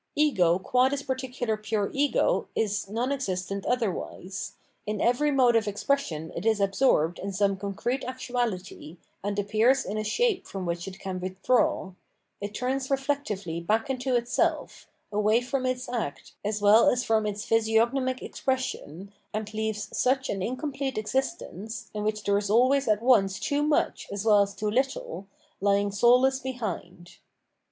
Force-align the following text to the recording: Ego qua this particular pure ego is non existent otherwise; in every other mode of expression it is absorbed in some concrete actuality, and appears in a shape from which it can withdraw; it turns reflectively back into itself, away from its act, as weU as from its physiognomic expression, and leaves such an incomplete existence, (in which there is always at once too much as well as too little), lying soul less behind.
Ego 0.15 0.57
qua 0.57 0.89
this 0.89 1.03
particular 1.03 1.55
pure 1.55 1.91
ego 1.93 2.47
is 2.55 2.89
non 2.89 3.11
existent 3.11 3.67
otherwise; 3.67 4.53
in 4.87 4.99
every 4.99 5.29
other 5.29 5.35
mode 5.35 5.55
of 5.55 5.67
expression 5.67 6.31
it 6.35 6.43
is 6.43 6.59
absorbed 6.59 7.19
in 7.19 7.31
some 7.31 7.55
concrete 7.55 8.03
actuality, 8.05 8.97
and 9.23 9.37
appears 9.37 9.85
in 9.85 9.99
a 9.99 10.03
shape 10.03 10.47
from 10.47 10.65
which 10.65 10.87
it 10.87 10.97
can 10.99 11.19
withdraw; 11.19 11.91
it 12.41 12.51
turns 12.55 12.89
reflectively 12.89 13.59
back 13.61 13.91
into 13.91 14.15
itself, 14.15 14.87
away 15.11 15.39
from 15.39 15.67
its 15.67 15.87
act, 15.87 16.31
as 16.43 16.61
weU 16.61 16.91
as 16.91 17.03
from 17.03 17.27
its 17.27 17.45
physiognomic 17.45 18.23
expression, 18.23 19.13
and 19.35 19.53
leaves 19.53 19.95
such 19.95 20.29
an 20.31 20.41
incomplete 20.41 20.97
existence, 20.97 21.91
(in 21.93 22.03
which 22.03 22.23
there 22.23 22.39
is 22.39 22.49
always 22.49 22.87
at 22.87 23.03
once 23.03 23.39
too 23.39 23.61
much 23.61 24.07
as 24.11 24.25
well 24.25 24.41
as 24.41 24.55
too 24.55 24.71
little), 24.71 25.27
lying 25.61 25.91
soul 25.91 26.21
less 26.21 26.39
behind. 26.39 27.17